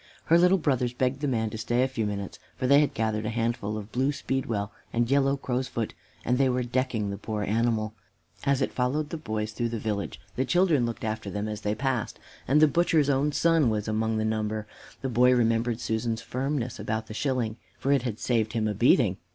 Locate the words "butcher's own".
12.67-13.31